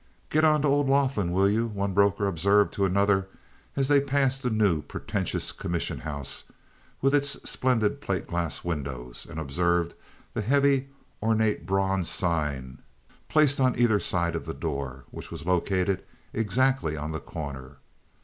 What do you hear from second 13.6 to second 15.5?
either side of the door, which was